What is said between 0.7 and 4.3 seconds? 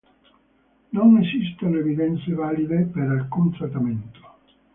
Non esistono evidenze valide per alcun trattamento.